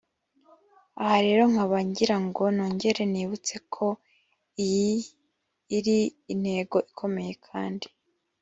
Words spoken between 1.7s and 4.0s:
ngira ngo nogere nibutse ko